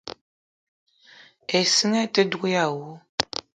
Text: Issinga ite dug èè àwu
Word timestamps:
Issinga 1.59 1.99
ite 2.07 2.21
dug 2.31 2.43
èè 2.51 2.59
àwu 2.65 2.85